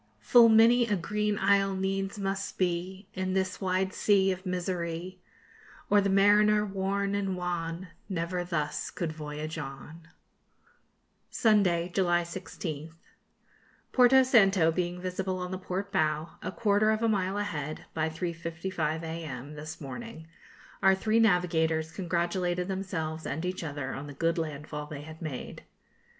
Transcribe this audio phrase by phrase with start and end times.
[0.21, 5.19] Full many a green isle needs must be In this wide sea of misery,
[5.91, 10.07] Or the mariner worn and wan Never thus could voyage on.
[10.07, 12.97] [Illustration: Our First View of Madeira] Sunday, July 16th.
[13.91, 18.09] Porto Santo being visible on the port bow, a quarter of a mile ahead, by
[18.09, 19.53] 3.55 a.m.
[19.53, 20.27] this morning,
[20.81, 25.21] our three navigators congratulated themselves and each other on the good land fall they had
[25.21, 25.63] made.